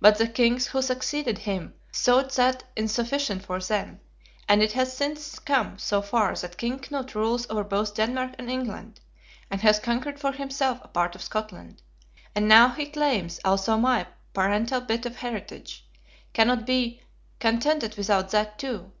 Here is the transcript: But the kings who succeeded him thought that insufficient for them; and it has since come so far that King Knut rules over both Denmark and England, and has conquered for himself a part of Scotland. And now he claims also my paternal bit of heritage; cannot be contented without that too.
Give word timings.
But 0.00 0.16
the 0.16 0.26
kings 0.26 0.68
who 0.68 0.80
succeeded 0.80 1.40
him 1.40 1.74
thought 1.92 2.32
that 2.36 2.64
insufficient 2.74 3.44
for 3.44 3.60
them; 3.60 4.00
and 4.48 4.62
it 4.62 4.72
has 4.72 4.96
since 4.96 5.38
come 5.38 5.78
so 5.78 6.00
far 6.00 6.34
that 6.36 6.56
King 6.56 6.78
Knut 6.78 7.14
rules 7.14 7.46
over 7.50 7.62
both 7.64 7.94
Denmark 7.94 8.32
and 8.38 8.48
England, 8.50 9.00
and 9.50 9.60
has 9.60 9.78
conquered 9.78 10.18
for 10.18 10.32
himself 10.32 10.78
a 10.82 10.88
part 10.88 11.14
of 11.14 11.20
Scotland. 11.20 11.82
And 12.34 12.48
now 12.48 12.70
he 12.70 12.86
claims 12.86 13.40
also 13.44 13.76
my 13.76 14.06
paternal 14.32 14.80
bit 14.80 15.04
of 15.04 15.16
heritage; 15.16 15.86
cannot 16.32 16.64
be 16.64 17.02
contented 17.38 17.96
without 17.98 18.30
that 18.30 18.58
too. 18.58 18.92